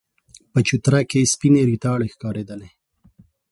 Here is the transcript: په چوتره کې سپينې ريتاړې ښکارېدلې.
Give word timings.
په 0.51 0.59
چوتره 0.67 0.99
کې 1.09 1.29
سپينې 1.33 1.61
ريتاړې 1.69 2.07
ښکارېدلې. 2.13 2.69